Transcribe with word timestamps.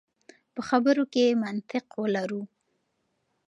په 0.53 0.61
خبرو 0.69 1.03
کې 1.13 1.39
منطق 1.43 1.85
ولرو. 2.01 2.41